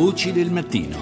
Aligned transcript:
Voci 0.00 0.30
del 0.30 0.52
mattino. 0.52 0.96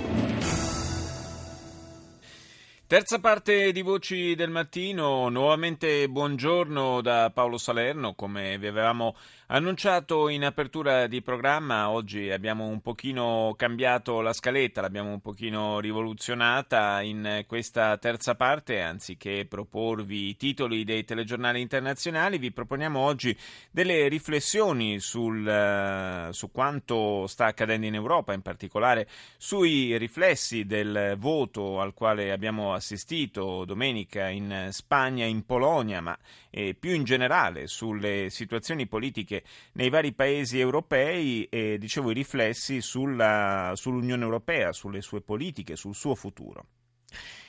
Terza 2.86 3.18
parte 3.18 3.70
di 3.70 3.82
Voci 3.82 4.34
del 4.34 4.48
Mattino, 4.48 5.28
nuovamente 5.28 6.08
buongiorno 6.08 7.02
da 7.02 7.30
Paolo 7.30 7.58
Salerno, 7.58 8.14
come 8.14 8.56
vi 8.56 8.68
avevamo 8.68 9.14
annunciato 9.48 10.28
in 10.28 10.44
apertura 10.44 11.06
di 11.06 11.22
programma, 11.22 11.90
oggi 11.90 12.30
abbiamo 12.30 12.66
un 12.66 12.80
pochino 12.80 13.54
cambiato 13.56 14.20
la 14.20 14.32
scaletta, 14.32 14.80
l'abbiamo 14.80 15.12
un 15.12 15.20
pochino 15.20 15.78
rivoluzionata 15.78 17.00
in 17.02 17.44
questa 17.46 17.96
terza 17.98 18.34
parte, 18.34 18.80
anziché 18.80 19.46
proporvi 19.48 20.28
i 20.28 20.36
titoli 20.36 20.82
dei 20.82 21.04
telegiornali 21.04 21.60
internazionali, 21.60 22.38
vi 22.38 22.50
proponiamo 22.50 22.98
oggi 22.98 23.36
delle 23.70 24.08
riflessioni 24.08 24.98
sul, 24.98 26.28
su 26.32 26.50
quanto 26.50 27.26
sta 27.28 27.46
accadendo 27.46 27.86
in 27.86 27.94
Europa, 27.94 28.32
in 28.32 28.42
particolare 28.42 29.06
sui 29.36 29.96
riflessi 29.96 30.66
del 30.66 31.14
voto 31.18 31.80
al 31.80 31.94
quale 31.94 32.32
abbiamo 32.32 32.74
assistito 32.74 33.64
domenica 33.64 34.28
in 34.28 34.68
Spagna 34.70 35.24
in 35.24 35.46
Polonia, 35.46 36.00
ma 36.00 36.18
eh, 36.50 36.74
più 36.74 36.92
in 36.92 37.04
generale 37.04 37.66
sulle 37.66 38.28
situazioni 38.30 38.86
politiche 38.86 39.35
nei 39.72 39.88
vari 39.88 40.12
paesi 40.12 40.58
europei 40.58 41.46
e 41.50 41.78
dicevo 41.78 42.10
i 42.10 42.14
riflessi 42.14 42.80
sulla, 42.80 43.72
sull'Unione 43.74 44.22
Europea, 44.22 44.72
sulle 44.72 45.00
sue 45.00 45.20
politiche, 45.20 45.76
sul 45.76 45.94
suo 45.94 46.14
futuro. 46.14 46.66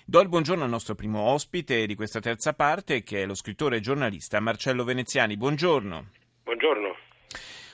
Do 0.05 0.21
il 0.21 0.29
buongiorno 0.29 0.63
al 0.63 0.69
nostro 0.69 0.95
primo 0.95 1.19
ospite 1.19 1.85
di 1.85 1.95
questa 1.95 2.19
terza 2.19 2.53
parte, 2.53 3.03
che 3.03 3.23
è 3.23 3.25
lo 3.25 3.35
scrittore 3.35 3.77
e 3.77 3.81
giornalista 3.81 4.39
Marcello 4.39 4.83
Veneziani. 4.83 5.35
Buongiorno. 5.35 6.09
Buongiorno. 6.43 7.06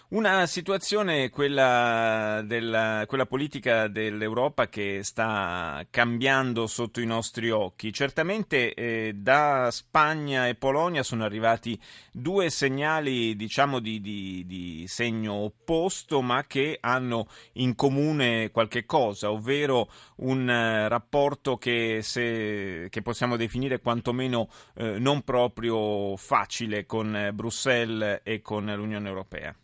Una 0.10 0.46
situazione, 0.46 1.32
quella, 1.32 2.44
della, 2.46 3.04
quella 3.08 3.26
politica 3.26 3.88
dell'Europa, 3.88 4.68
che 4.68 5.00
sta 5.02 5.84
cambiando 5.90 6.68
sotto 6.68 7.02
i 7.02 7.06
nostri 7.08 7.50
occhi. 7.50 7.92
Certamente 7.92 8.76
eh, 8.76 9.14
da 9.16 9.70
Spagna 9.72 10.48
e 10.48 10.54
Polonia 10.54 11.02
sono 11.02 11.24
arrivati 11.24 11.80
due 12.12 12.52
segnali, 12.52 13.36
diciamo, 13.36 13.80
di, 13.80 14.02
di, 14.02 14.46
di, 14.46 14.86
segno 14.88 15.34
opposto, 15.34 16.22
ma 16.22 16.46
che 16.46 16.78
hanno 16.80 17.28
in 17.54 17.74
comune 17.74 18.52
qualche 18.52 18.86
cosa, 18.86 19.32
ovvero 19.32 19.90
un 20.18 20.48
eh, 20.48 20.88
rapporto 20.90 21.58
che, 21.58 22.02
se, 22.04 22.88
che, 22.92 23.02
possiamo 23.02 23.36
definire 23.36 23.80
quantomeno 23.80 24.48
eh, 24.76 25.00
non 25.00 25.24
proprio 25.24 26.16
facile 26.18 26.86
con 26.86 27.32
Bruxelles 27.34 28.22
e 28.24 28.42
con 28.42 28.66
l'Unione 28.66 29.08
Europea. 29.08 29.56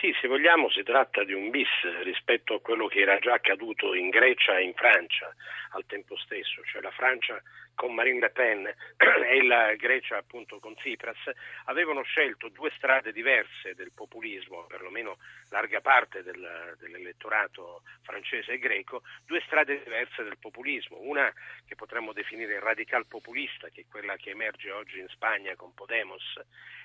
Sì, 0.00 0.16
se 0.18 0.28
vogliamo 0.28 0.70
si 0.70 0.82
tratta 0.82 1.24
di 1.24 1.34
un 1.34 1.50
bis 1.50 1.68
rispetto 2.04 2.54
a 2.54 2.60
quello 2.62 2.86
che 2.86 3.00
era 3.00 3.18
già 3.18 3.34
accaduto 3.34 3.92
in 3.92 4.08
Grecia 4.08 4.56
e 4.56 4.62
in 4.62 4.72
Francia 4.72 5.30
al 5.72 5.84
tempo 5.84 6.16
stesso, 6.16 6.62
cioè 6.64 6.80
la 6.80 6.90
Francia 6.90 7.38
con 7.74 7.92
Marine 7.92 8.20
Le 8.20 8.30
Pen 8.30 8.66
e 8.96 9.42
la 9.44 9.74
Grecia 9.74 10.16
appunto 10.16 10.58
con 10.58 10.74
Tsipras 10.74 11.18
avevano 11.66 12.00
scelto 12.00 12.48
due 12.48 12.72
strade 12.76 13.12
diverse 13.12 13.74
del 13.74 13.92
populismo, 13.94 14.64
perlomeno 14.68 15.18
larga 15.50 15.80
parte 15.80 16.22
del, 16.22 16.76
dell'elettorato 16.78 17.82
francese 18.02 18.52
e 18.52 18.58
greco, 18.58 19.02
due 19.24 19.42
strade 19.46 19.82
diverse 19.82 20.22
del 20.22 20.38
populismo, 20.38 20.98
una 21.00 21.32
che 21.66 21.74
potremmo 21.74 22.12
definire 22.12 22.58
radical 22.58 23.06
populista, 23.06 23.68
che 23.68 23.82
è 23.82 23.86
quella 23.88 24.16
che 24.16 24.30
emerge 24.30 24.70
oggi 24.70 24.98
in 24.98 25.08
Spagna 25.08 25.54
con 25.54 25.74
Podemos, 25.74 26.40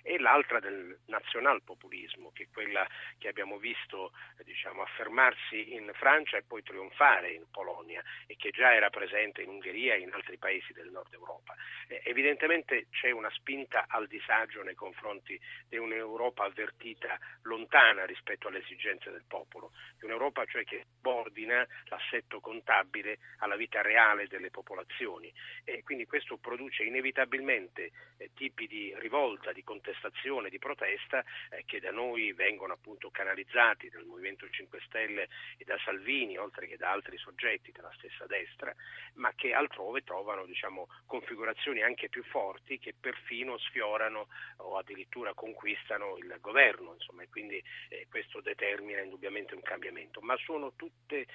e 0.07 0.19
l'altra 0.19 0.59
del 0.59 0.99
nazional 1.07 1.63
populismo, 1.63 2.31
che 2.31 2.43
è 2.43 2.47
quella 2.53 2.87
che 3.17 3.27
abbiamo 3.27 3.57
visto 3.57 4.11
diciamo, 4.43 4.83
affermarsi 4.83 5.73
in 5.73 5.89
Francia 5.93 6.37
e 6.37 6.43
poi 6.43 6.61
trionfare 6.61 7.31
in 7.31 7.49
Polonia 7.49 8.03
e 8.27 8.35
che 8.35 8.51
già 8.51 8.73
era 8.73 8.91
presente 8.91 9.41
in 9.41 9.49
Ungheria 9.49 9.95
e 9.95 10.01
in 10.01 10.11
altri 10.13 10.37
paesi 10.37 10.73
del 10.73 10.91
nord 10.91 11.11
Europa. 11.11 11.55
Eh, 11.87 12.01
evidentemente 12.05 12.87
c'è 12.91 13.09
una 13.09 13.31
spinta 13.31 13.85
al 13.87 14.07
disagio 14.07 14.61
nei 14.61 14.75
confronti 14.75 15.39
di 15.67 15.77
un'Europa 15.77 16.43
avvertita 16.43 17.17
lontana 17.41 18.05
rispetto 18.05 18.47
alle 18.47 18.54
esigenze 18.57 19.11
del 19.11 19.25
popolo, 19.27 19.71
di 19.97 20.05
un'Europa 20.05 20.45
cioè 20.45 20.63
che 20.63 20.85
subordina 20.95 21.65
l'assetto 21.85 22.39
contabile 22.39 23.19
alla 23.37 23.55
vita 23.55 23.81
reale 23.81 24.27
delle 24.27 24.49
popolazioni. 24.49 25.31
E 25.63 25.83
quindi 25.83 26.05
questo 26.05 26.37
produce 26.37 26.83
inevitabilmente 26.83 27.91
eh, 28.17 28.31
tipi 28.33 28.67
di 28.67 28.93
rivolta, 28.97 29.51
di 29.51 29.63
contestazione, 29.63 30.49
di 30.49 30.59
protesta 30.59 31.23
eh, 31.49 31.63
che 31.65 31.79
da 31.79 31.91
noi 31.91 32.33
vengono 32.33 32.73
appunto 32.73 33.11
canalizzati 33.11 33.89
dal 33.89 34.05
Movimento 34.05 34.47
5 34.49 34.79
Stelle 34.85 35.27
e 35.57 35.63
da 35.63 35.77
Salvini, 35.83 36.37
oltre 36.37 36.67
che 36.67 36.77
da 36.77 36.91
altri 36.91 37.17
soggetti 37.17 37.71
della 37.71 37.91
stessa 37.97 38.25
destra, 38.25 38.73
ma 39.15 39.31
che 39.35 39.53
altrove 39.53 40.03
trovano 40.03 40.45
diciamo, 40.45 40.87
configurazioni 41.05 41.81
anche 41.81 42.09
più 42.09 42.23
forti 42.23 42.79
che 42.79 42.93
perfino 42.99 43.57
sfiorano 43.57 44.27
o 44.57 44.77
addirittura 44.77 45.33
conquistano 45.33 46.17
il 46.17 46.37
governo, 46.39 46.93
insomma, 46.93 47.23
e 47.23 47.29
quindi 47.29 47.61
eh, 47.89 48.07
questo 48.09 48.41
determina 48.45 49.01
indubbiamente 49.01 49.55
un 49.55 49.61
cambiamento, 49.61 50.21
ma 50.21 50.35
sono 50.45 50.73
tutte 50.75 51.25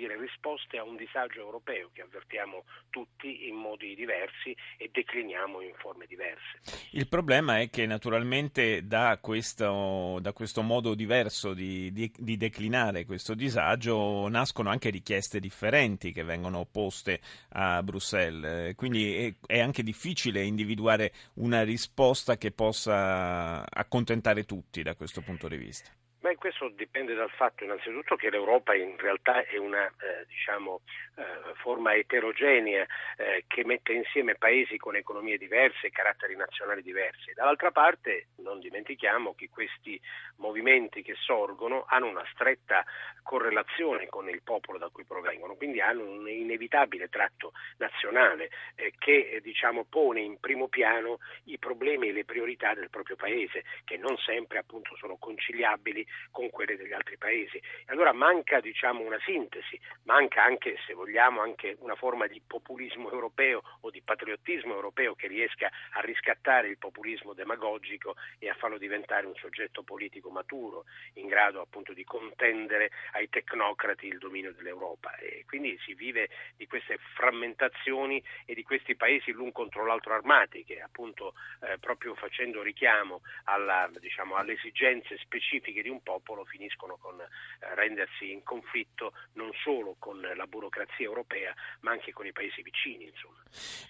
dire, 0.00 0.16
risposte 0.18 0.78
a 0.78 0.84
un 0.84 0.96
disagio 0.96 1.40
europeo 1.40 1.90
che 1.92 2.02
avvertiamo 2.02 2.64
tutti 2.88 3.48
in 3.48 3.56
modi 3.56 3.94
diversi 3.94 4.56
e 4.78 4.88
decliniamo 4.90 5.60
in 5.60 5.74
forme 5.74 6.06
diverse. 6.06 6.60
Il 6.92 7.08
problema 7.08 7.60
è 7.60 7.68
che 7.68 7.84
naturalmente 7.86 8.86
da 8.86 9.18
questo, 9.20 10.18
da 10.20 10.32
questo 10.32 10.62
modo 10.62 10.94
diverso 10.94 11.52
di, 11.52 11.92
di, 11.92 12.10
di 12.16 12.36
declinare 12.36 13.04
questo 13.04 13.34
disagio 13.34 14.28
nascono 14.28 14.70
anche 14.70 14.90
richieste 14.90 15.40
differenti 15.40 16.12
che 16.12 16.22
vengono 16.22 16.66
poste 16.70 17.20
a 17.50 17.82
Bruxelles, 17.82 18.74
quindi 18.76 19.16
è, 19.16 19.34
è 19.46 19.60
anche 19.60 19.82
difficile 19.82 20.42
individuare 20.42 21.12
una 21.34 21.62
risposta 21.62 22.38
che 22.38 22.52
possa 22.52 23.68
accontentare 23.68 24.44
tutti 24.44 24.82
da 24.82 24.94
questo 24.94 25.20
punto 25.20 25.48
di 25.48 25.56
vista. 25.56 25.90
Beh, 26.22 26.36
questo 26.36 26.68
dipende 26.68 27.14
dal 27.14 27.30
fatto 27.30 27.64
innanzitutto 27.64 28.14
che 28.14 28.28
l'Europa 28.28 28.74
in 28.74 28.94
realtà 28.98 29.42
è 29.42 29.56
una 29.56 29.86
eh, 29.86 30.26
diciamo, 30.28 30.82
eh, 31.16 31.54
forma 31.54 31.94
eterogenea 31.94 32.86
eh, 33.16 33.44
che 33.46 33.64
mette 33.64 33.94
insieme 33.94 34.34
paesi 34.34 34.76
con 34.76 34.96
economie 34.96 35.38
diverse 35.38 35.86
e 35.86 35.90
caratteri 35.90 36.36
nazionali 36.36 36.82
diversi. 36.82 37.32
Dall'altra 37.32 37.70
parte 37.70 38.26
non 38.42 38.60
dimentichiamo 38.60 39.34
che 39.34 39.48
questi 39.48 39.98
movimenti 40.36 41.00
che 41.00 41.14
sorgono 41.14 41.86
hanno 41.88 42.08
una 42.08 42.26
stretta 42.32 42.84
correlazione 43.22 44.06
con 44.08 44.28
il 44.28 44.42
popolo 44.42 44.76
da 44.76 44.90
cui 44.90 45.04
provengono, 45.04 45.54
quindi 45.54 45.80
hanno 45.80 46.02
un 46.02 46.28
inevitabile 46.28 47.08
tratto 47.08 47.52
nazionale 47.78 48.50
eh, 48.74 48.92
che 48.98 49.30
eh, 49.30 49.40
diciamo, 49.40 49.84
pone 49.84 50.20
in 50.20 50.38
primo 50.38 50.68
piano 50.68 51.18
i 51.44 51.58
problemi 51.58 52.08
e 52.08 52.12
le 52.12 52.26
priorità 52.26 52.74
del 52.74 52.90
proprio 52.90 53.16
paese, 53.16 53.64
che 53.84 53.96
non 53.96 54.18
sempre 54.18 54.58
appunto 54.58 54.94
sono 54.96 55.16
conciliabili 55.16 56.08
con 56.30 56.50
quelle 56.50 56.76
degli 56.76 56.92
altri 56.92 57.16
paesi. 57.16 57.56
E 57.56 57.84
allora 57.86 58.12
manca 58.12 58.60
diciamo, 58.60 59.02
una 59.02 59.18
sintesi, 59.24 59.78
manca 60.04 60.42
anche, 60.42 60.76
se 60.86 60.94
vogliamo, 60.94 61.40
anche 61.40 61.76
una 61.80 61.94
forma 61.94 62.26
di 62.26 62.40
populismo 62.46 63.10
europeo 63.10 63.62
o 63.80 63.90
di 63.90 64.02
patriottismo 64.02 64.74
europeo 64.74 65.14
che 65.14 65.26
riesca 65.26 65.70
a 65.92 66.00
riscattare 66.00 66.68
il 66.68 66.78
populismo 66.78 67.32
demagogico 67.32 68.16
e 68.38 68.48
a 68.48 68.54
farlo 68.54 68.78
diventare 68.78 69.26
un 69.26 69.34
soggetto 69.34 69.82
politico 69.82 70.30
maturo, 70.30 70.84
in 71.14 71.26
grado 71.26 71.60
appunto 71.60 71.92
di 71.92 72.04
contendere 72.04 72.90
ai 73.12 73.28
tecnocrati 73.28 74.06
il 74.06 74.18
dominio 74.18 74.52
dell'Europa. 74.52 75.16
E 75.16 75.44
quindi 75.46 75.78
si 75.84 75.94
vive 75.94 76.28
di 76.56 76.66
queste 76.66 76.98
frammentazioni 77.14 78.22
e 78.44 78.54
di 78.54 78.62
questi 78.62 78.96
paesi 78.96 79.32
l'un 79.32 79.52
contro 79.52 79.84
l'altro 79.84 80.14
armati 80.14 80.64
che 80.64 80.80
appunto 80.80 81.34
eh, 81.62 81.78
proprio 81.78 82.14
facendo 82.14 82.62
richiamo 82.62 83.22
alla, 83.44 83.90
diciamo, 83.98 84.36
alle 84.36 84.54
esigenze 84.54 85.16
specifiche 85.18 85.82
di 85.82 85.88
un 85.88 85.99
popolo 86.00 86.44
finiscono 86.44 86.96
con 86.96 87.20
eh, 87.20 87.26
rendersi 87.74 88.32
in 88.32 88.42
conflitto 88.42 89.12
non 89.34 89.50
solo 89.62 89.96
con 89.98 90.20
la 90.20 90.46
burocrazia 90.46 91.04
europea 91.04 91.54
ma 91.80 91.92
anche 91.92 92.12
con 92.12 92.26
i 92.26 92.32
paesi 92.32 92.62
vicini. 92.62 93.04
Insomma. 93.06 93.39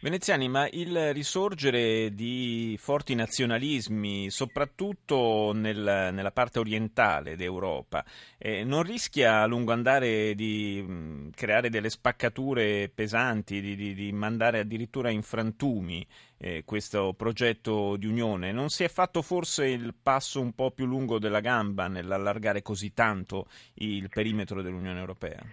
Veneziani, 0.01 0.49
ma 0.49 0.69
il 0.71 1.13
risorgere 1.13 2.15
di 2.15 2.77
forti 2.81 3.15
nazionalismi, 3.15 4.31
soprattutto 4.31 5.53
nel, 5.55 6.11
nella 6.13 6.31
parte 6.31 6.59
orientale 6.59 7.37
d'Europa, 7.37 8.05
eh, 8.39 8.65
non 8.65 8.83
rischia 8.83 9.43
a 9.43 9.47
lungo 9.47 9.73
andare 9.73 10.35
di 10.35 10.83
mh, 10.83 11.31
creare 11.35 11.69
delle 11.69 11.91
spaccature 11.91 12.91
pesanti, 12.95 13.61
di, 13.61 13.77
di, 13.77 13.95
di 13.95 14.13
mandare 14.13 14.61
addirittura 14.61 15.11
in 15.11 15.23
frantumi 15.23 16.07
eh, 16.39 16.63
questo 16.65 17.13
progetto 17.15 17.97
di 17.97 18.07
unione? 18.07 18.53
Non 18.53 18.71
si 18.71 18.85
è 18.85 18.89
fatto 18.89 19.21
forse 19.23 19.67
il 19.67 19.95
passo 20.01 20.41
un 20.41 20.53
po' 20.55 20.71
più 20.71 20.87
lungo 20.87 21.19
della 21.19 21.41
gamba 21.41 21.89
nell'allargare 21.89 22.63
così 22.63 22.95
tanto 22.95 23.47
il 23.75 24.09
perimetro 24.09 24.63
dell'Unione 24.63 24.99
Europea? 24.99 25.45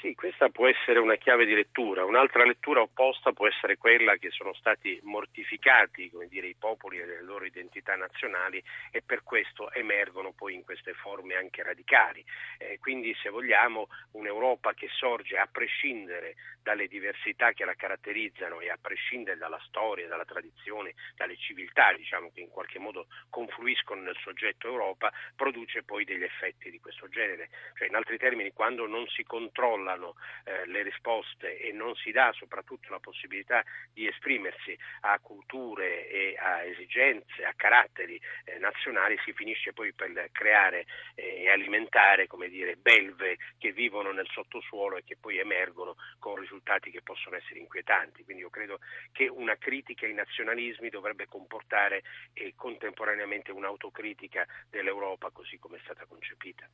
Sì, 0.00 0.14
questa 0.14 0.50
può 0.50 0.68
essere 0.68 0.98
una 0.98 1.16
chiave 1.16 1.46
di 1.46 1.54
lettura. 1.54 2.04
Un'altra 2.04 2.44
lettura 2.44 2.82
opposta 2.82 3.32
può 3.32 3.46
essere 3.46 3.78
quella 3.78 4.16
che 4.16 4.28
sono 4.30 4.52
stati 4.52 5.00
mortificati 5.04 6.10
dire, 6.28 6.48
i 6.48 6.54
popoli 6.54 6.98
e 6.98 7.06
le 7.06 7.22
loro 7.22 7.46
identità 7.46 7.96
nazionali 7.96 8.62
e 8.90 9.00
per 9.00 9.22
questo 9.22 9.72
emergono 9.72 10.32
poi 10.32 10.54
in 10.54 10.64
queste 10.64 10.92
forme 10.92 11.34
anche 11.36 11.62
radicali. 11.62 12.22
Eh, 12.58 12.78
quindi 12.78 13.16
se 13.22 13.30
vogliamo 13.30 13.88
un'Europa 14.12 14.74
che 14.74 14.88
sorge 14.92 15.38
a 15.38 15.48
prescindere 15.50 16.34
dalle 16.62 16.88
diversità 16.88 17.52
che 17.52 17.64
la 17.64 17.74
caratterizzano 17.74 18.60
e 18.60 18.68
a 18.68 18.78
prescindere 18.78 19.38
dalla 19.38 19.60
storia, 19.66 20.08
dalla 20.08 20.24
tradizione, 20.24 20.94
dalle 21.14 21.36
civiltà 21.36 21.92
diciamo, 21.94 22.30
che 22.34 22.40
in 22.40 22.50
qualche 22.50 22.78
modo 22.78 23.06
confluiscono 23.30 24.02
nel 24.02 24.16
soggetto 24.20 24.66
Europa, 24.66 25.10
produce 25.34 25.84
poi 25.84 26.04
degli 26.04 26.24
effetti 26.24 26.70
di 26.70 26.80
questo 26.80 27.08
genere. 27.08 27.48
Cioè, 27.76 27.88
in 27.88 27.94
altri 27.94 28.18
termini, 28.18 28.52
quando 28.52 28.86
non 28.86 29.06
si 29.06 29.22
controlla 29.22 29.85
controllano 29.86 30.14
eh, 30.44 30.66
le 30.66 30.82
risposte 30.82 31.58
e 31.58 31.72
non 31.72 31.94
si 31.94 32.10
dà 32.10 32.32
soprattutto 32.36 32.90
la 32.90 32.98
possibilità 32.98 33.62
di 33.92 34.06
esprimersi 34.06 34.76
a 35.02 35.18
culture 35.20 36.08
e 36.08 36.36
a 36.38 36.64
esigenze, 36.64 37.44
a 37.44 37.54
caratteri 37.54 38.20
eh, 38.44 38.58
nazionali, 38.58 39.16
si 39.24 39.32
finisce 39.32 39.72
poi 39.72 39.92
per 39.92 40.30
creare 40.32 40.86
eh, 41.14 41.44
e 41.44 41.50
alimentare 41.50 42.26
come 42.26 42.48
dire, 42.48 42.76
belve 42.76 43.38
che 43.58 43.72
vivono 43.72 44.10
nel 44.12 44.28
sottosuolo 44.30 44.96
e 44.96 45.04
che 45.04 45.16
poi 45.18 45.38
emergono 45.38 45.96
con 46.18 46.36
risultati 46.36 46.90
che 46.90 47.02
possono 47.02 47.36
essere 47.36 47.60
inquietanti. 47.60 48.24
Quindi 48.24 48.42
io 48.42 48.50
credo 48.50 48.80
che 49.12 49.28
una 49.28 49.56
critica 49.56 50.06
ai 50.06 50.14
nazionalismi 50.14 50.88
dovrebbe 50.88 51.26
comportare 51.26 52.02
eh, 52.32 52.54
contemporaneamente 52.56 53.52
un'autocritica 53.52 54.46
dell'Europa 54.68 55.30
così 55.30 55.58
come 55.58 55.76
è 55.76 55.80
stata 55.84 56.04
concepita. 56.06 56.68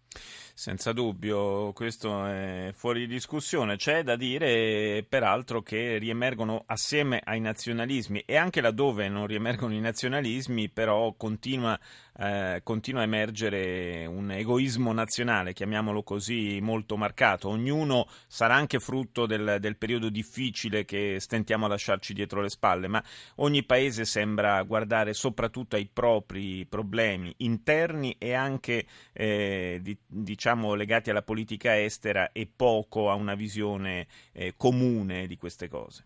Senza 0.55 0.93
dubbio, 0.93 1.73
questo 1.73 2.27
è 2.27 2.71
fuori 2.73 3.02
di 3.07 3.15
discussione. 3.15 3.77
C'è 3.77 4.03
da 4.03 4.17
dire, 4.17 5.05
peraltro, 5.09 5.63
che 5.63 5.99
riemergono 5.99 6.63
assieme 6.67 7.21
ai 7.23 7.41
nazionalismi 7.41 8.23
e 8.27 8.37
anche 8.37 8.61
laddove 8.61 9.09
non 9.09 9.27
riemergono 9.27 9.75
i 9.75 9.81
nazionalismi, 9.81 10.69
però 10.69 11.13
continua, 11.15 11.79
eh, 12.19 12.61
continua 12.63 13.01
a 13.01 13.05
emergere 13.05 14.07
un 14.07 14.31
egoismo 14.31 14.93
nazionale, 14.93 15.53
chiamiamolo 15.53 16.03
così, 16.03 16.61
molto 16.61 16.97
marcato. 16.97 17.49
Ognuno 17.49 18.07
sarà 18.27 18.55
anche 18.55 18.81
frutto 18.81 19.27
del, 19.27 19.57
del 19.61 19.77
periodo 19.77 20.11
difficile 20.11 20.85
che 20.85 21.17
stentiamo 21.21 21.67
a 21.67 21.69
lasciarci 21.69 22.13
dietro 22.13 22.41
le 22.41 22.51
spalle, 22.51 22.89
ma 22.89 23.03
ogni 23.37 23.65
paese 23.65 24.05
sembra 24.05 24.63
guardare 24.63 25.15
soprattutto 25.15 25.77
ai 25.77 25.89
propri 25.91 26.67
problemi 26.67 27.35
interni 27.39 28.17
e 28.19 28.35
anche 28.35 28.87
eh, 29.13 29.79
di, 29.83 29.97
diciamo 30.07 30.75
legati 30.75 31.11
alla 31.11 31.23
politica 31.23 31.81
estera 31.81 32.33
e 32.33 32.51
poco 32.55 33.11
a 33.11 33.15
una 33.15 33.35
visione 33.35 34.07
eh, 34.33 34.55
comune 34.57 35.27
di 35.27 35.37
queste 35.37 35.69
cose. 35.69 36.05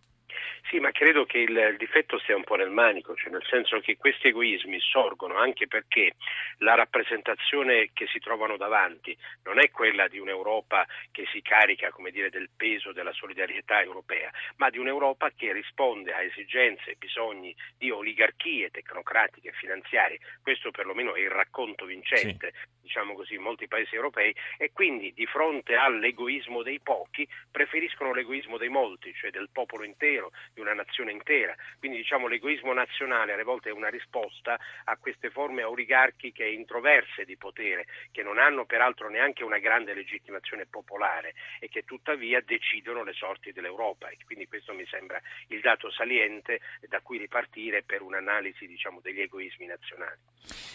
Sì, 0.69 0.79
ma 0.79 0.91
credo 0.91 1.25
che 1.25 1.39
il, 1.39 1.55
il, 1.55 1.77
difetto 1.77 2.19
sia 2.19 2.35
un 2.35 2.43
po' 2.43 2.55
nel 2.55 2.69
manico, 2.69 3.15
cioè 3.15 3.31
nel 3.31 3.45
senso 3.49 3.79
che 3.79 3.95
questi 3.95 4.27
egoismi 4.27 4.79
sorgono 4.79 5.37
anche 5.37 5.67
perché 5.67 6.13
la 6.57 6.75
rappresentazione 6.75 7.91
che 7.93 8.07
si 8.07 8.19
trovano 8.19 8.57
davanti 8.57 9.17
non 9.43 9.59
è 9.59 9.69
quella 9.71 10.07
di 10.07 10.19
un'Europa 10.19 10.85
che 11.11 11.25
si 11.31 11.41
carica, 11.41 11.89
come 11.91 12.11
dire, 12.11 12.29
del 12.29 12.49
peso 12.55 12.91
della 12.91 13.13
solidarietà 13.13 13.81
europea, 13.81 14.29
ma 14.57 14.69
di 14.69 14.77
un'Europa 14.77 15.31
che 15.35 15.53
risponde 15.53 16.13
a 16.13 16.21
esigenze 16.21 16.91
e 16.91 16.95
bisogni 16.97 17.55
di 17.77 17.89
oligarchie 17.89 18.69
tecnocratiche 18.69 19.49
e 19.49 19.53
finanziarie. 19.53 20.19
Questo 20.41 20.71
perlomeno 20.71 21.15
è 21.15 21.19
il 21.19 21.29
racconto 21.29 21.85
vincente, 21.85 22.51
sì. 22.53 22.67
diciamo 22.81 23.13
così, 23.13 23.35
in 23.35 23.41
molti 23.41 23.67
paesi 23.67 23.95
europei 23.95 24.35
e 24.57 24.71
quindi 24.71 25.13
di 25.13 25.25
fronte 25.25 25.75
all'egoismo 25.75 26.61
dei 26.61 26.79
pochi 26.79 27.27
preferiscono 27.49 28.13
l'egoismo 28.13 28.57
dei 28.57 28.69
molti, 28.69 29.13
cioè 29.13 29.31
del 29.31 29.49
popolo 29.51 29.83
intero 29.83 30.31
di 30.53 30.61
una 30.61 30.73
nazione 30.73 31.11
intera. 31.11 31.55
Quindi 31.79 31.97
diciamo 31.97 32.27
l'egoismo 32.27 32.73
nazionale 32.73 33.33
alle 33.33 33.43
volte 33.43 33.69
è 33.69 33.73
una 33.73 33.89
risposta 33.89 34.59
a 34.85 34.97
queste 34.97 35.29
forme 35.29 35.63
oligarchiche 35.63 36.43
e 36.43 36.53
introverse 36.53 37.25
di 37.25 37.37
potere 37.37 37.85
che 38.11 38.23
non 38.23 38.37
hanno 38.37 38.65
peraltro 38.65 39.09
neanche 39.09 39.43
una 39.43 39.59
grande 39.59 39.93
legittimazione 39.93 40.65
popolare 40.65 41.33
e 41.59 41.69
che 41.69 41.83
tuttavia 41.83 42.41
decidono 42.41 43.03
le 43.03 43.13
sorti 43.13 43.51
dell'Europa 43.51 44.09
e 44.09 44.17
quindi 44.25 44.47
questo 44.47 44.73
mi 44.73 44.85
sembra 44.87 45.21
il 45.47 45.61
dato 45.61 45.91
saliente 45.91 46.59
da 46.87 46.99
cui 47.01 47.17
ripartire 47.17 47.83
per 47.83 48.01
un'analisi 48.01 48.67
diciamo, 48.67 48.99
degli 49.01 49.21
egoismi 49.21 49.65
nazionali. 49.65 50.19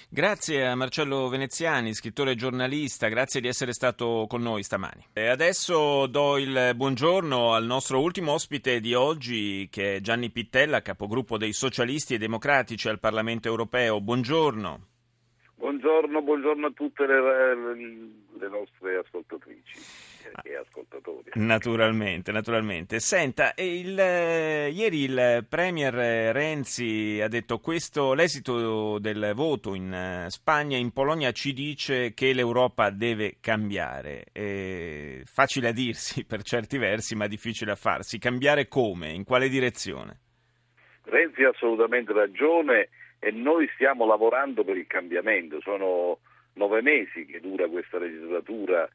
Grazie 0.08 0.66
a 0.66 0.74
Marcello 0.74 1.28
Veneziani, 1.28 1.94
scrittore 1.94 2.32
e 2.32 2.34
giornalista, 2.34 3.08
grazie 3.08 3.40
di 3.40 3.48
essere 3.48 3.72
stato 3.72 4.26
con 4.28 4.42
noi 4.42 4.62
stamani. 4.62 5.06
E 5.14 5.28
adesso 5.28 6.06
do 6.06 6.36
il 6.36 6.72
buongiorno 6.74 7.54
al 7.54 7.64
nostro 7.64 8.00
ultimo 8.00 8.32
ospite 8.32 8.80
di 8.80 8.92
oggi 8.94 9.41
che 9.70 9.96
è 9.96 10.00
Gianni 10.00 10.30
Pittella, 10.30 10.82
capogruppo 10.82 11.38
dei 11.38 11.52
socialisti 11.52 12.14
e 12.14 12.18
democratici 12.18 12.88
al 12.88 12.98
Parlamento 12.98 13.48
europeo. 13.48 14.00
Buongiorno. 14.00 14.86
Buongiorno, 15.54 16.22
buongiorno 16.22 16.66
a 16.66 16.72
tutte 16.72 17.06
le, 17.06 17.54
le 18.38 18.48
nostre 18.48 18.96
ascoltatrici 18.96 20.10
e 20.42 20.56
ascoltatori. 20.56 21.30
Naturalmente, 21.34 22.32
naturalmente. 22.32 23.00
Senta, 23.00 23.52
il, 23.56 23.98
eh, 23.98 24.68
ieri 24.70 25.04
il 25.04 25.46
Premier 25.48 25.94
Renzi 26.32 27.20
ha 27.22 27.28
detto 27.28 27.58
questo, 27.58 28.14
l'esito 28.14 28.98
del 28.98 29.32
voto 29.34 29.74
in 29.74 29.92
eh, 29.92 30.30
Spagna 30.30 30.76
e 30.76 30.80
in 30.80 30.92
Polonia 30.92 31.32
ci 31.32 31.52
dice 31.52 32.12
che 32.14 32.32
l'Europa 32.32 32.90
deve 32.90 33.36
cambiare. 33.40 34.24
È 34.32 35.22
facile 35.24 35.68
a 35.68 35.72
dirsi 35.72 36.24
per 36.26 36.42
certi 36.42 36.78
versi, 36.78 37.14
ma 37.14 37.26
difficile 37.26 37.72
a 37.72 37.76
farsi. 37.76 38.18
Cambiare 38.18 38.68
come? 38.68 39.10
In 39.10 39.24
quale 39.24 39.48
direzione? 39.48 40.18
Renzi 41.04 41.42
ha 41.42 41.50
assolutamente 41.50 42.12
ragione 42.12 42.88
e 43.18 43.30
noi 43.30 43.68
stiamo 43.74 44.06
lavorando 44.06 44.64
per 44.64 44.76
il 44.76 44.86
cambiamento. 44.86 45.60
Sono 45.60 46.18
nove 46.54 46.82
mesi 46.82 47.24
che 47.24 47.40
dura 47.40 47.68
questa 47.68 47.98
legislatura 47.98 48.88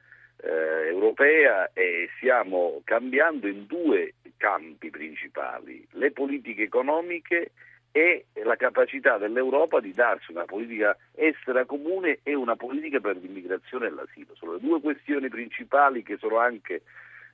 eh, 0.44 0.89
europea 0.89 1.72
e 1.74 2.10
stiamo 2.18 2.81
cambiando 2.84 3.48
in 3.48 3.66
due 3.66 4.13
campi 4.38 4.89
principali, 4.89 5.86
le 5.92 6.12
politiche 6.12 6.63
economiche 6.63 7.51
e 7.92 8.25
la 8.44 8.56
capacità 8.56 9.18
dell'Europa 9.18 9.80
di 9.80 9.92
darsi 9.92 10.31
una 10.31 10.45
politica 10.45 10.95
estera 11.16 11.66
comune 11.66 12.19
e 12.22 12.36
una 12.36 12.56
politica 12.56 13.00
per 13.00 13.18
l'immigrazione 13.18 13.88
e 13.88 13.89
l'asilo. 13.89 14.36
Sono 14.36 14.54
le 14.54 14.60
due 14.60 14.80
questioni 14.80 15.30
principali 15.30 16.04
che 16.04 16.18
sono 16.18 16.38
anche, 16.38 16.84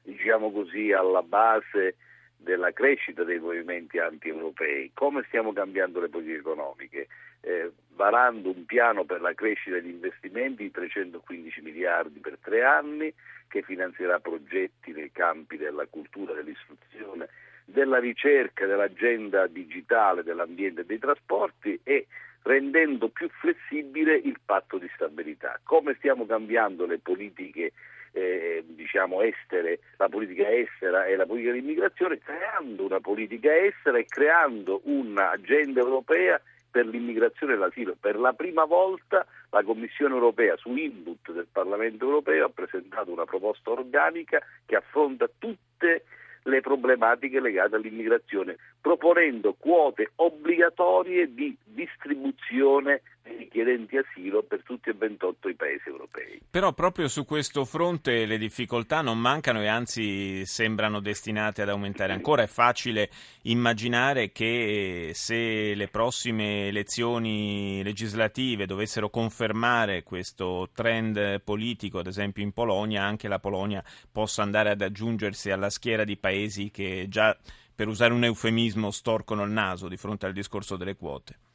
diciamo 0.04 0.52
così, 0.52 0.94
alla 0.94 1.22
base 1.22 1.96
della 2.44 2.72
crescita 2.72 3.24
dei 3.24 3.40
movimenti 3.40 3.98
anti-europei. 3.98 4.92
Come 4.94 5.24
stiamo 5.28 5.54
cambiando 5.54 6.00
le 6.00 6.10
politiche 6.10 6.40
economiche? 6.40 7.08
Eh, 7.42 7.72
varando 7.96 8.50
un 8.50 8.66
piano 8.66 9.06
per 9.06 9.22
la 9.22 9.34
crescita 9.34 9.76
degli 9.78 9.90
investimenti 9.90 10.64
di 10.64 10.72
315 10.72 11.62
miliardi 11.62 12.20
per 12.20 12.38
tre 12.42 12.64
anni, 12.64 13.14
che 13.48 13.62
finanzierà 13.62 14.20
progetti 14.20 14.92
nei 14.92 15.12
campi 15.12 15.58
della 15.58 15.86
cultura, 15.88 16.34
dell'istruzione, 16.34 17.30
della 17.66 18.00
ricerca, 18.00 18.66
dell'agenda 18.66 19.48
digitale, 19.48 20.24
dell'ambiente 20.24 20.82
e 20.82 20.86
dei 20.86 21.00
trasporti 21.00 21.80
e 21.84 22.08
rendendo 22.44 23.10
più 23.10 23.30
flessibile 23.30 24.16
il 24.16 24.40
patto 24.44 24.78
di 24.78 24.90
stabilità. 24.96 25.60
Come 25.64 25.96
stiamo 25.96 26.26
cambiando 26.26 26.86
le 26.86 27.00
politiche 27.00 27.72
eh, 28.12 28.64
diciamo 28.94 29.24
estere, 29.24 29.80
la 29.98 30.08
politica 30.08 30.48
estera 30.48 31.06
e 31.06 31.16
la 31.16 31.26
politica 31.26 31.52
di 31.52 31.58
immigrazione, 31.58 32.20
creando 32.20 32.86
una 32.86 33.00
politica 33.00 33.56
estera 33.58 33.98
e 33.98 34.06
creando 34.06 34.82
un'agenda 34.84 35.80
europea 35.80 36.40
per 36.70 36.86
l'immigrazione 36.86 37.54
e 37.54 37.56
l'asilo. 37.56 37.96
Per 38.00 38.20
la 38.20 38.34
prima 38.34 38.66
volta 38.66 39.26
la 39.50 39.64
Commissione 39.64 40.14
europea, 40.14 40.56
su 40.58 40.76
input 40.76 41.32
del 41.32 41.48
Parlamento 41.52 42.06
europeo, 42.06 42.46
ha 42.46 42.50
presentato 42.50 43.12
una 43.12 43.26
proposta 43.26 43.72
organica 43.72 44.40
che 44.64 44.76
affronta 44.76 45.28
tutte 45.40 46.04
le 46.44 46.62
problematiche 46.62 47.40
legate 47.40 47.76
all'immigrazione, 47.76 48.58
proponendo 48.80 49.56
quote 49.58 50.12
obbligatorie 50.16 51.34
di 51.34 51.56
distribuzione 51.64 53.02
dei 53.24 53.38
richiedenti 53.38 53.98
asilo 53.98 54.44
per 54.44 54.62
tutti 54.64 54.90
e 54.90 54.94
28 54.94 55.50
i 55.50 55.56
paesi 55.56 55.90
europei. 55.90 56.33
Però 56.54 56.72
proprio 56.72 57.08
su 57.08 57.26
questo 57.26 57.66
fronte 57.66 58.28
le 58.28 58.38
difficoltà 58.38 59.02
non 59.02 59.18
mancano 59.18 59.64
e 59.64 59.66
anzi 59.66 60.46
sembrano 60.46 61.00
destinate 61.00 61.64
ad 61.64 61.70
aumentare 61.70 62.14
ancora. 62.14 62.44
È 62.44 62.48
facile 62.48 63.10
immaginare 63.46 64.32
che 64.32 65.14
se 65.16 65.74
le 65.74 65.88
prossime 65.88 66.68
elezioni 66.68 67.82
legislative 67.82 68.68
dovessero 68.68 69.10
confermare 69.10 70.04
questo 70.04 70.70
trend 70.76 71.42
politico, 71.42 71.98
ad 71.98 72.06
esempio 72.06 72.44
in 72.44 72.52
Polonia, 72.52 73.02
anche 73.02 73.28
la 73.28 73.40
Polonia 73.40 73.84
possa 74.12 74.44
andare 74.44 74.70
ad 74.70 74.82
aggiungersi 74.82 75.50
alla 75.50 75.72
schiera 75.72 76.04
di 76.04 76.18
paesi 76.18 76.70
che 76.70 77.08
già 77.10 77.36
per 77.74 77.88
usare 77.88 78.14
un 78.14 78.26
eufemismo, 78.26 78.92
storcono 78.92 79.44
il 79.44 79.50
naso 79.50 79.88
di 79.88 79.98
fronte 79.98 80.28
al 80.28 80.34
discorso 80.34 80.76
delle 80.76 80.96
quote? 80.96 81.53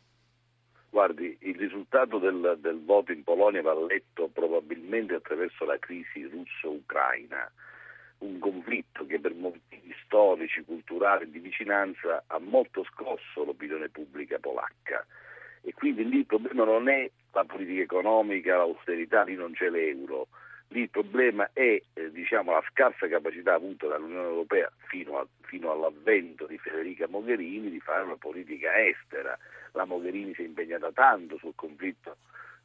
Guardi, 0.98 1.38
il 1.42 1.54
risultato 1.54 2.18
del, 2.18 2.58
del 2.58 2.84
voto 2.84 3.12
in 3.12 3.22
Polonia 3.22 3.62
va 3.62 3.72
letto 3.72 4.28
probabilmente 4.32 5.14
attraverso 5.14 5.64
la 5.64 5.78
crisi 5.78 6.24
russo-ucraina. 6.24 7.48
un 8.18 8.40
conflitto 8.40 9.06
che 9.06 9.20
per 9.20 9.32
motivi 9.32 9.94
storici, 10.04 10.64
culturali, 10.64 11.30
di 11.30 11.38
vicinanza 11.38 12.24
ha 12.26 12.40
molto 12.40 12.82
scosso 12.82 13.44
l'opinione 13.44 13.90
pubblica 13.90 14.40
polacca 14.40 15.06
e 15.62 15.72
quindi 15.72 16.04
lì 16.04 16.18
il 16.18 16.26
problema 16.26 16.64
non 16.64 16.88
è 16.88 17.08
la 17.30 17.44
politica 17.44 17.82
economica, 17.82 18.56
l'austerità, 18.56 19.22
lì 19.22 19.36
non 19.36 19.52
c'è 19.52 19.70
l'euro, 19.70 20.26
lì 20.68 20.82
il 20.82 20.90
problema 20.90 21.50
è 21.52 21.80
eh, 21.92 22.10
diciamo, 22.10 22.52
la 22.52 22.62
scarsa 22.70 23.08
capacità 23.08 23.54
avuta 23.54 23.86
dall'Unione 23.86 24.28
Europea 24.28 24.70
fino, 24.88 25.18
a, 25.18 25.26
fino, 25.42 25.70
all'avvento 25.70 26.46
di 26.46 26.58
Federica 26.58 27.06
Mogherini 27.08 27.70
di 27.70 27.80
fare 27.80 28.04
una 28.04 28.16
politica 28.16 28.78
estera. 28.84 29.38
La 29.72 29.84
Mogherini 29.84 30.34
si 30.34 30.42
è 30.42 30.46
impegnata 30.46 30.90
tanto 30.92 31.36
sul 31.38 31.54
conflitto 31.54 32.16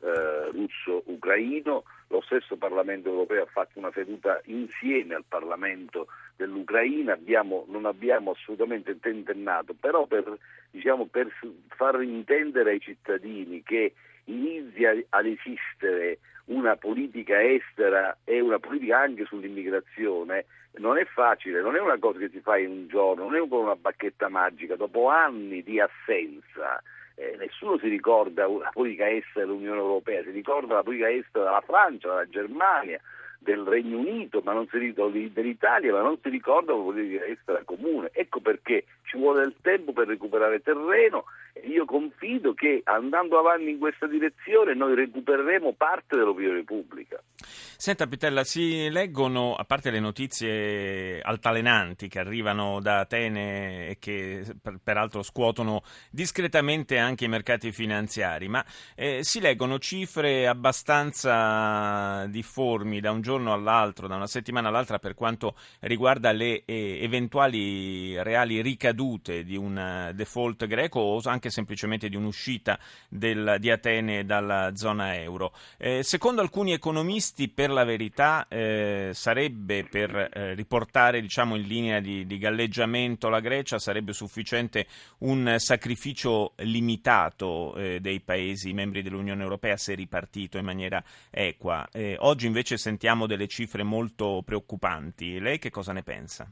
eh, 0.01 0.51
russo-ucraino, 0.51 1.83
lo 2.07 2.22
stesso 2.22 2.57
Parlamento 2.57 3.10
europeo 3.10 3.43
ha 3.43 3.48
fatto 3.48 3.79
una 3.79 3.91
seduta 3.93 4.41
insieme 4.45 5.15
al 5.15 5.24
Parlamento 5.27 6.07
dell'Ucraina, 6.36 7.13
abbiamo, 7.13 7.65
non 7.69 7.86
abbiamo 7.86 8.31
assolutamente 8.31 9.00
tentennato, 9.00 9.74
però 9.74 10.05
per, 10.05 10.38
diciamo, 10.72 11.05
per 11.05 11.31
far 11.69 12.01
intendere 12.03 12.72
ai 12.72 12.79
cittadini 12.81 13.63
che 13.63 13.93
inizia 14.25 14.96
ad 15.10 15.25
esistere 15.25 16.20
una 16.46 16.75
politica 16.75 17.42
estera 17.42 18.18
e 18.24 18.42
una 18.42 18.60
politica 18.60 19.00
anche 19.00 19.25
sull'immigrazione 19.25 20.46
non 20.77 20.98
è 20.98 21.06
facile, 21.06 21.62
non 21.62 21.75
è 21.75 21.80
una 21.80 22.00
cosa 22.00 22.20
che 22.20 22.30
si 22.30 22.39
fa 22.39 22.58
in 22.58 22.72
un 22.72 22.88
giorno, 22.88 23.30
non 23.30 23.36
è 23.36 23.48
con 23.48 23.65
una 23.65 23.75
bacchetta 23.75 24.27
magica, 24.27 24.75
dopo 24.75 25.08
anni 25.08 25.62
di 25.62 25.80
assenza 25.80 26.82
eh, 27.15 27.36
nessuno 27.38 27.77
si 27.77 27.88
ricorda 27.88 28.48
la 28.48 28.72
politica 28.74 29.10
estera 29.10 29.46
dell'Unione 29.46 29.80
Europea, 29.80 30.24
si 30.24 30.32
ricorda 30.32 30.75
la 30.75 30.84
politica 30.84 31.10
estera 31.10 31.46
della 31.46 31.62
Francia, 31.62 32.08
della 32.08 32.30
Germania, 32.30 33.00
del 33.38 33.62
Regno 33.62 34.00
Unito, 34.00 34.42
ma 34.44 34.53
non 34.53 34.68
si 34.68 34.77
ricorda 34.77 35.20
dell'Italia, 35.20 35.92
ma 35.92 36.01
non 36.01 36.18
si 36.22 36.30
ricorda 36.30 36.74
la 36.74 36.80
politica 36.80 37.25
estera 37.25 37.62
comune. 37.63 38.10
Ecco 38.13 38.39
perché 38.39 38.86
ci 39.03 39.18
vuole 39.18 39.42
del 39.42 39.56
tempo 39.62 39.92
per 39.92 40.08
recuperare 40.08 40.62
terreno 40.62 41.25
io 41.62 41.86
confido 41.86 42.53
che 42.53 42.81
andando 42.83 43.38
avanti 43.38 43.69
in 43.69 43.79
questa 43.79 44.07
direzione 44.07 44.74
noi 44.74 44.95
recupereremo 44.95 45.74
parte 45.74 46.17
dell'opinione 46.17 46.63
pubblica. 46.63 47.22
Senta 47.36 48.07
Pitella, 48.07 48.43
si 48.43 48.89
leggono, 48.89 49.55
a 49.55 49.63
parte 49.65 49.91
le 49.91 50.00
notizie 50.00 51.22
altalenanti 51.22 52.07
che 52.07 52.19
arrivano 52.19 52.79
da 52.79 53.00
Atene 53.00 53.89
e 53.89 53.98
che 54.00 54.43
per, 54.62 54.79
peraltro 54.81 55.22
scuotono 55.22 55.83
discretamente 56.10 56.98
anche 56.98 57.25
i 57.25 57.29
mercati 57.29 57.72
finanziari, 57.72 58.48
ma 58.48 58.63
eh, 58.95 59.19
si 59.24 59.39
leggono 59.39 59.79
cifre 59.79 60.48
abbastanza 60.48 62.25
difformi 62.27 63.00
da 63.00 63.12
un 63.12 63.22
giorno 63.22 63.53
all'altro, 63.53 64.07
da 64.07 64.15
una 64.15 64.27
settimana 64.27 64.69
all'altra 64.69 65.00
per 65.00 65.13
quanto 65.13 65.55
riguarda 65.81 66.31
le 66.31 66.63
eh, 66.65 67.03
eventuali 67.03 68.22
reali 68.24 68.62
ricadute 68.62 69.43
di 69.43 69.57
un 69.57 70.12
default 70.13 70.65
greco 70.67 71.00
o 71.00 71.22
anche 71.25 71.43
semplicemente 71.50 72.10
di 72.10 72.16
un'uscita 72.16 72.80
del, 73.10 73.58
di 73.60 73.70
Atene 73.70 74.26
dalla 74.26 74.72
zona 74.76 75.16
euro. 75.16 75.54
Eh, 75.78 76.04
secondo 76.04 76.42
alcuni 76.42 76.74
economisti, 76.74 77.50
per 77.50 77.70
la 77.70 77.84
verità, 77.84 78.48
eh, 78.48 79.12
sarebbe 79.14 79.84
per 79.84 80.30
eh, 80.34 80.54
riportare 80.54 81.22
diciamo, 81.22 81.56
in 81.56 81.64
linea 81.64 82.00
di, 82.00 82.26
di, 82.26 82.38
galleggiamento 82.38 83.30
la 83.30 83.40
Grecia, 83.40 83.80
sarebbe 83.80 84.14
sufficiente 84.14 84.88
un 85.20 85.56
sacrificio 85.58 86.54
limitato 86.58 87.76
eh, 87.76 88.00
dei 88.00 88.20
paesi 88.22 88.74
membri 88.74 89.02
dell'Unione 89.02 89.44
Europea 89.44 89.78
se 89.78 89.94
ripartito 89.96 90.58
in 90.58 90.66
maniera 90.66 91.04
equa. 91.30 91.88
Eh, 91.92 92.16
oggi 92.20 92.48
invece 92.48 92.78
sentiamo 92.78 93.28
delle 93.28 93.48
cifre 93.48 93.84
molto 93.84 94.42
preoccupanti. 94.46 95.40
Lei 95.40 95.60
che 95.60 95.70
cosa 95.70 95.94
ne 95.94 96.04
pensa? 96.04 96.52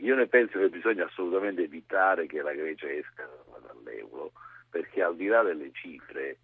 Io 0.00 0.14
ne 0.14 0.26
penso 0.26 0.58
che 0.58 0.68
bisogna 0.70 1.04
assolutamente 1.04 1.62
evitare 1.62 2.26
che 2.26 2.40
la 2.40 2.54
Grecia 2.54 2.90
esca 2.90 3.28
dall'euro, 3.66 4.32
perché 4.70 5.02
al 5.02 5.16
di 5.16 5.26
là 5.26 5.42
delle 5.42 5.70
cifre 5.72 6.38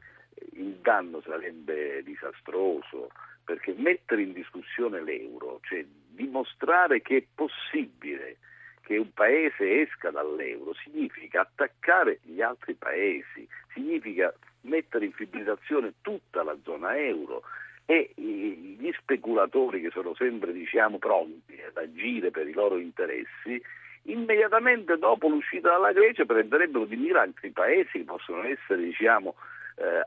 il 0.52 0.74
danno 0.82 1.22
sarebbe 1.22 2.02
disastroso, 2.02 3.10
perché 3.44 3.74
mettere 3.76 4.22
in 4.22 4.32
discussione 4.32 5.02
l'euro, 5.02 5.60
cioè 5.62 5.84
dimostrare 6.08 7.00
che 7.00 7.16
è 7.16 7.24
possibile 7.34 8.36
che 8.82 8.98
un 8.98 9.12
paese 9.14 9.80
esca 9.80 10.10
dall'euro, 10.10 10.74
significa 10.74 11.40
attaccare 11.40 12.20
gli 12.22 12.42
altri 12.42 12.74
paesi, 12.74 13.48
significa 13.72 14.34
mettere 14.62 15.06
in 15.06 15.12
fibrillazione 15.12 15.94
tutta 16.02 16.42
la 16.42 16.56
zona 16.62 16.96
euro 16.98 17.42
e 17.86 18.10
gli 18.16 18.90
speculatori 18.98 19.80
che 19.80 19.90
sono 19.90 20.14
sempre 20.14 20.52
diciamo, 20.52 20.98
pronti 20.98 21.58
ad 21.66 21.76
agire 21.76 22.30
per 22.30 22.48
i 22.48 22.52
loro 22.52 22.78
interessi 22.78 23.62
immediatamente 24.06 24.98
dopo 24.98 25.28
l'uscita 25.28 25.70
dalla 25.70 25.92
Grecia 25.92 26.24
prenderebbero 26.24 26.84
di 26.84 26.96
mira 26.96 27.22
altri 27.22 27.50
paesi 27.50 27.98
che 27.98 28.04
possono 28.04 28.42
essere 28.44 28.82
diciamo, 28.82 29.34
eh, 29.76 30.02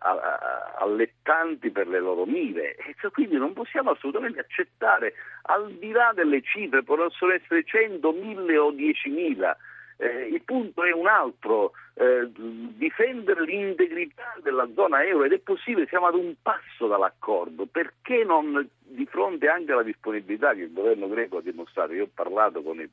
allettanti 0.79 1.69
per 1.69 1.87
le 1.87 1.99
loro 1.99 2.25
mire. 2.25 2.75
E 2.75 2.95
quindi 3.11 3.37
non 3.37 3.53
possiamo 3.53 3.91
assolutamente 3.91 4.39
accettare 4.39 5.13
al 5.43 5.71
di 5.73 5.91
là 5.91 6.11
delle 6.13 6.41
cifre 6.41 6.83
possono 6.83 7.33
essere 7.33 7.63
100, 7.63 8.11
1000 8.11 8.57
o 8.57 8.71
10.000 8.71 9.55
eh, 9.99 10.29
il 10.31 10.41
punto 10.43 10.83
è 10.83 10.91
un 10.93 11.07
altro, 11.07 11.73
eh, 11.95 12.29
difendere 12.33 13.43
l'integrità 13.43 14.33
della 14.41 14.67
zona 14.73 15.03
euro 15.03 15.25
ed 15.25 15.33
è 15.33 15.39
possibile, 15.39 15.87
siamo 15.87 16.07
ad 16.07 16.15
un 16.15 16.35
passo 16.41 16.87
dall'accordo, 16.87 17.65
perché 17.65 18.23
non 18.23 18.67
di 18.79 19.05
fronte 19.05 19.49
anche 19.49 19.73
alla 19.73 19.83
disponibilità 19.83 20.53
che 20.53 20.61
il 20.61 20.73
governo 20.73 21.09
greco 21.09 21.37
ha 21.37 21.41
dimostrato, 21.41 21.93
io 21.93 22.05
ho 22.05 22.09
parlato 22.13 22.61
con 22.61 22.79
il, 22.79 22.89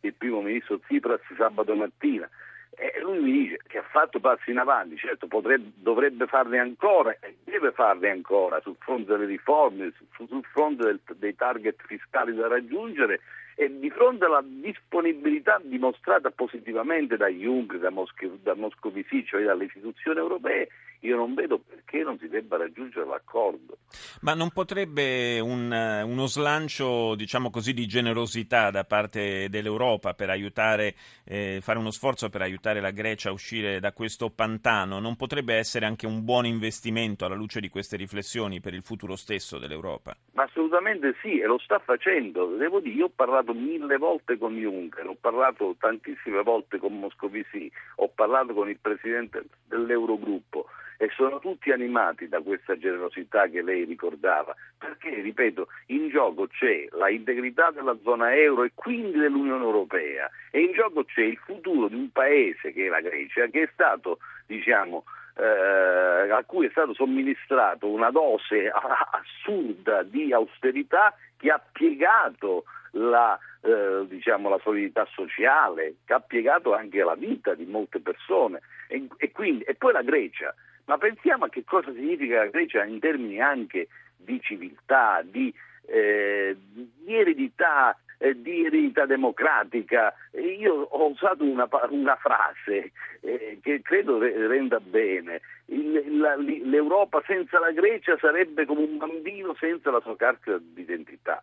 il 0.00 0.14
primo 0.14 0.40
ministro 0.40 0.78
Tsipras 0.78 1.20
sabato 1.36 1.74
mattina, 1.74 2.28
e 2.70 2.98
lui 3.02 3.18
mi 3.18 3.32
dice 3.32 3.58
che 3.66 3.78
ha 3.78 3.84
fatto 3.90 4.18
passi 4.18 4.50
in 4.50 4.58
avanti, 4.58 4.96
certo 4.96 5.26
potrebbe, 5.26 5.72
dovrebbe 5.74 6.26
farne 6.26 6.58
ancora 6.58 7.14
e 7.20 7.36
deve 7.44 7.72
farne 7.72 8.08
ancora 8.08 8.58
sul 8.62 8.76
fronte 8.78 9.12
delle 9.12 9.26
riforme, 9.26 9.92
sul, 10.16 10.26
sul 10.28 10.44
fronte 10.50 10.84
del, 10.84 11.00
dei 11.16 11.34
target 11.34 11.76
fiscali 11.84 12.34
da 12.34 12.48
raggiungere 12.48 13.20
e 13.54 13.78
di 13.78 13.90
fronte 13.90 14.24
alla 14.24 14.42
disponibilità 14.44 15.60
dimostrata 15.62 16.30
positivamente 16.30 17.16
da 17.16 17.28
Juncker, 17.28 17.78
da, 17.78 17.90
Mosc- 17.90 18.42
da 18.42 18.54
Moscovici, 18.54 19.24
cioè 19.24 19.42
dalle 19.44 19.64
istituzioni 19.64 20.18
europee, 20.18 20.68
io 21.02 21.16
non 21.16 21.34
vedo 21.34 21.58
perché 21.58 22.02
non 22.02 22.18
si 22.18 22.28
debba 22.28 22.56
raggiungere 22.56 23.06
l'accordo. 23.06 23.78
Ma 24.20 24.34
non 24.34 24.50
potrebbe 24.50 25.40
un, 25.40 25.70
uno 25.70 26.26
slancio, 26.26 27.14
diciamo 27.14 27.50
così, 27.50 27.72
di 27.72 27.86
generosità 27.86 28.70
da 28.70 28.84
parte 28.84 29.48
dell'Europa 29.48 30.14
per 30.14 30.30
aiutare, 30.30 30.94
eh, 31.24 31.58
fare 31.60 31.78
uno 31.78 31.90
sforzo 31.90 32.28
per 32.28 32.42
aiutare 32.42 32.80
la 32.80 32.90
Grecia 32.90 33.30
a 33.30 33.32
uscire 33.32 33.80
da 33.80 33.92
questo 33.92 34.30
pantano, 34.30 35.00
non 35.00 35.16
potrebbe 35.16 35.54
essere 35.54 35.86
anche 35.86 36.06
un 36.06 36.24
buon 36.24 36.46
investimento 36.46 37.24
alla 37.24 37.34
luce 37.34 37.60
di 37.60 37.68
queste 37.68 37.96
riflessioni 37.96 38.60
per 38.60 38.74
il 38.74 38.82
futuro 38.82 39.16
stesso 39.16 39.58
dell'Europa? 39.58 40.16
Ma 40.32 40.44
assolutamente 40.44 41.14
sì, 41.20 41.40
e 41.40 41.46
lo 41.46 41.58
sta 41.58 41.78
facendo. 41.80 42.46
Devo 42.56 42.80
dire, 42.80 42.94
io 42.94 43.06
ho 43.06 43.12
parlato 43.14 43.52
mille 43.52 43.96
volte 43.96 44.38
con 44.38 44.56
Juncker, 44.56 45.06
ho 45.06 45.16
parlato 45.20 45.74
tantissime 45.78 46.42
volte 46.42 46.78
con 46.78 46.98
Moscovici, 46.98 47.70
ho 47.96 48.08
parlato 48.08 48.54
con 48.54 48.68
il 48.68 48.78
presidente 48.80 49.44
dell'Eurogruppo 49.66 50.66
e 51.02 51.10
sono 51.16 51.40
tutti 51.40 51.72
animati 51.72 52.28
da 52.28 52.40
questa 52.40 52.78
generosità 52.78 53.48
che 53.48 53.60
lei 53.60 53.84
ricordava, 53.84 54.54
perché, 54.78 55.10
ripeto, 55.20 55.66
in 55.86 56.08
gioco 56.10 56.46
c'è 56.46 56.86
la 56.92 57.10
integrità 57.10 57.72
della 57.72 57.96
zona 58.04 58.36
euro 58.36 58.62
e 58.62 58.70
quindi 58.72 59.18
dell'Unione 59.18 59.64
Europea 59.64 60.30
e 60.52 60.60
in 60.60 60.72
gioco 60.74 61.02
c'è 61.02 61.22
il 61.22 61.38
futuro 61.38 61.88
di 61.88 61.96
un 61.96 62.12
paese 62.12 62.72
che 62.72 62.86
è 62.86 62.88
la 62.88 63.00
Grecia, 63.00 63.48
che 63.48 63.62
è 63.62 63.68
stato, 63.72 64.18
diciamo, 64.46 65.02
eh, 65.38 66.30
a 66.30 66.44
cui 66.46 66.66
è 66.66 66.70
stato 66.70 66.94
somministrato 66.94 67.88
una 67.88 68.12
dose 68.12 68.70
assurda 68.70 70.04
di 70.04 70.32
austerità 70.32 71.16
che 71.36 71.50
ha 71.50 71.60
piegato 71.72 72.62
la, 72.92 73.36
eh, 73.62 74.06
diciamo, 74.06 74.48
la 74.48 74.60
solidità 74.62 75.04
sociale, 75.10 75.96
che 76.04 76.12
ha 76.12 76.20
piegato 76.20 76.76
anche 76.76 77.02
la 77.02 77.16
vita 77.16 77.54
di 77.54 77.64
molte 77.64 77.98
persone. 77.98 78.60
E, 78.86 79.08
e, 79.16 79.32
quindi, 79.32 79.64
e 79.64 79.74
poi 79.74 79.92
la 79.92 80.02
Grecia 80.02 80.54
ma 80.84 80.98
pensiamo 80.98 81.44
a 81.44 81.48
che 81.48 81.64
cosa 81.64 81.92
significa 81.92 82.38
la 82.38 82.46
Grecia 82.46 82.84
in 82.84 82.98
termini 82.98 83.40
anche 83.40 83.88
di 84.16 84.40
civiltà, 84.40 85.22
di, 85.24 85.52
eh, 85.86 86.56
di 86.58 87.14
eredità, 87.14 87.96
eh, 88.18 88.40
di 88.40 88.64
eredità 88.66 89.06
democratica. 89.06 90.14
Io 90.32 90.74
ho 90.74 91.08
usato 91.08 91.44
una, 91.44 91.68
una 91.90 92.16
frase 92.16 92.92
eh, 93.20 93.58
che 93.62 93.82
credo 93.82 94.18
renda 94.18 94.80
bene. 94.80 95.40
Il, 95.66 96.18
la, 96.18 96.36
L'Europa 96.36 97.22
senza 97.26 97.58
la 97.58 97.72
Grecia 97.72 98.16
sarebbe 98.18 98.64
come 98.64 98.82
un 98.82 98.96
bambino 98.98 99.54
senza 99.58 99.90
la 99.90 100.00
sua 100.00 100.16
carta 100.16 100.58
d'identità. 100.58 101.42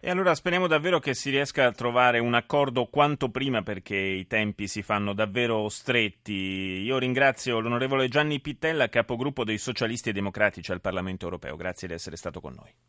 E 0.00 0.10
allora 0.10 0.32
speriamo 0.36 0.68
davvero 0.68 1.00
che 1.00 1.12
si 1.12 1.28
riesca 1.30 1.66
a 1.66 1.72
trovare 1.72 2.20
un 2.20 2.34
accordo 2.34 2.86
quanto 2.86 3.30
prima 3.30 3.62
perché 3.62 3.96
i 3.96 4.28
tempi 4.28 4.68
si 4.68 4.80
fanno 4.82 5.12
davvero 5.12 5.68
stretti. 5.68 6.32
Io 6.32 6.98
ringrazio 6.98 7.58
l'onorevole 7.58 8.06
Gianni 8.06 8.40
Pittella, 8.40 8.88
capogruppo 8.88 9.42
dei 9.42 9.58
socialisti 9.58 10.10
e 10.10 10.12
democratici 10.12 10.70
al 10.70 10.80
Parlamento 10.80 11.24
europeo. 11.24 11.56
Grazie 11.56 11.88
di 11.88 11.94
essere 11.94 12.16
stato 12.16 12.40
con 12.40 12.54
noi. 12.54 12.72